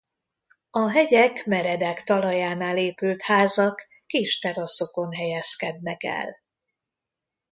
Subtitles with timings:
[0.71, 6.37] A hegyek meredek talajánál épült házak kis teraszokon helyezkednek el.